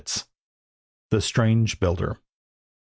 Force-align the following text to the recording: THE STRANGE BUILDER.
THE 1.11 1.21
STRANGE 1.21 1.75
BUILDER. 1.79 2.17